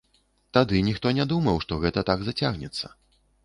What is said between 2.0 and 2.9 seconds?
так зацягнецца.